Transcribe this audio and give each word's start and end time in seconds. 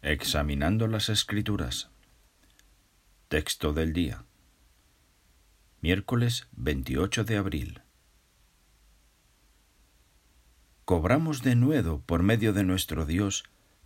Examinando 0.00 0.86
las 0.86 1.08
Escrituras. 1.08 1.90
Texto 3.26 3.72
del 3.72 3.92
día. 3.92 4.24
Miércoles 5.80 6.46
28 6.52 7.24
de 7.24 7.36
abril. 7.36 7.82
Cobramos 10.84 11.42
de 11.42 11.56
nuevo 11.56 12.00
por 12.06 12.22
medio 12.22 12.52
de 12.52 12.62
nuestro 12.62 13.06
Dios 13.06 13.42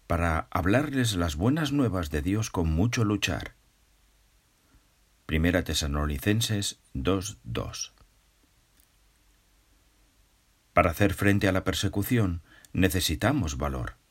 para 0.07 0.49
hablarles 0.51 1.17
las 1.17 1.37
buenas 1.37 1.73
nuevas 1.73 2.11
de 2.11 2.21
Dios 2.21 2.51
con 2.51 2.71
mucho 2.71 3.05
luchar. 3.05 3.55
Primera 5.25 5.65
Tesanolicenses 5.65 6.79
2.2. 6.93 7.93
Para 10.75 10.91
hacer 10.91 11.15
frente 11.15 11.49
a 11.49 11.53
la 11.53 11.65
persecución 11.65 12.43
necesitamos 12.75 13.57
valor. 13.57 14.02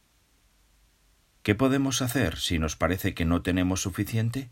¿Qué 1.43 1.55
podemos 1.55 2.03
hacer 2.03 2.37
si 2.37 2.59
nos 2.59 2.75
parece 2.75 3.15
que 3.15 3.25
no 3.25 3.41
tenemos 3.41 3.81
suficiente? 3.81 4.51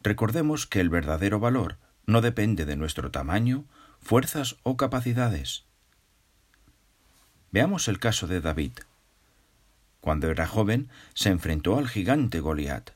Recordemos 0.00 0.68
que 0.68 0.78
el 0.78 0.90
verdadero 0.90 1.40
valor 1.40 1.78
no 2.06 2.20
depende 2.20 2.66
de 2.66 2.76
nuestro 2.76 3.10
tamaño, 3.10 3.64
fuerzas 4.00 4.58
o 4.62 4.76
capacidades. 4.76 5.64
Veamos 7.50 7.88
el 7.88 7.98
caso 7.98 8.28
de 8.28 8.40
David. 8.40 8.74
Cuando 10.00 10.30
era 10.30 10.46
joven, 10.46 10.88
se 11.14 11.30
enfrentó 11.30 11.78
al 11.78 11.88
gigante 11.88 12.38
Goliat. 12.38 12.90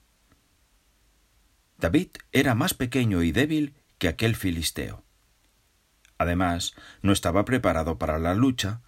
David 1.79 2.11
era 2.31 2.55
más 2.55 2.73
pequeño 2.73 3.25
y 3.25 3.33
débil 3.33 3.75
que 3.99 4.07
aquel 4.07 4.37
filisteo. 4.37 5.03
Además, 6.19 6.75
no 7.03 7.11
estaba 7.11 7.45
preparado 7.45 7.99
para 7.99 8.21
la 8.21 8.35
lucha 8.35 8.81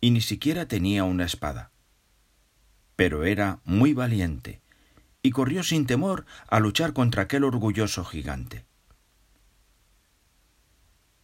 y 0.00 0.10
ni 0.10 0.22
siquiera 0.22 0.66
tenía 0.66 1.04
una 1.04 1.24
espada 1.24 1.70
pero 2.98 3.22
era 3.22 3.60
muy 3.64 3.92
valiente, 3.92 4.60
y 5.22 5.30
corrió 5.30 5.62
sin 5.62 5.86
temor 5.86 6.26
a 6.48 6.58
luchar 6.58 6.94
contra 6.94 7.22
aquel 7.22 7.44
orgulloso 7.44 8.04
gigante. 8.04 8.64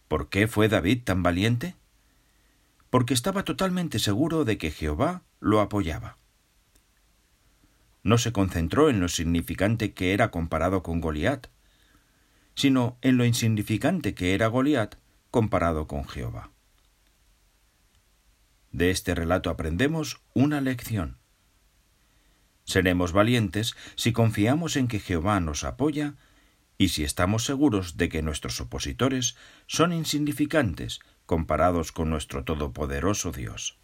¿Por 0.07 0.29
qué 0.29 0.47
fue 0.47 0.69
David 0.69 1.03
tan 1.03 1.21
valiente? 1.21 1.75
Porque 2.89 3.13
estaba 3.13 3.43
totalmente 3.43 3.99
seguro 3.99 4.45
de 4.45 4.57
que 4.57 4.71
Jehová 4.71 5.23
lo 5.41 5.59
apoyaba. 5.59 6.17
No 8.03 8.17
se 8.19 8.31
concentró 8.31 8.89
en 8.89 9.01
lo 9.01 9.09
significante 9.09 9.93
que 9.93 10.13
era 10.13 10.31
comparado 10.31 10.81
con 10.81 11.01
Goliat, 11.01 11.47
sino 12.55 12.97
en 13.01 13.17
lo 13.17 13.25
insignificante 13.25 14.13
que 14.13 14.33
era 14.33 14.47
Goliat 14.47 14.95
comparado 15.29 15.87
con 15.87 16.07
Jehová. 16.07 16.51
De 18.71 18.91
este 18.91 19.13
relato 19.13 19.49
aprendemos 19.49 20.21
una 20.33 20.61
lección. 20.61 21.17
Seremos 22.65 23.13
valientes 23.13 23.75
si 23.95 24.11
confiamos 24.11 24.75
en 24.75 24.87
que 24.87 24.99
Jehová 24.99 25.39
nos 25.39 25.63
apoya 25.63 26.15
y 26.77 26.89
si 26.89 27.03
estamos 27.03 27.45
seguros 27.45 27.95
de 27.95 28.09
que 28.09 28.21
nuestros 28.21 28.59
opositores 28.59 29.37
son 29.67 29.93
insignificantes 29.93 30.99
comparados 31.25 31.91
con 31.91 32.09
nuestro 32.09 32.43
todopoderoso 32.43 33.31
Dios. 33.31 33.77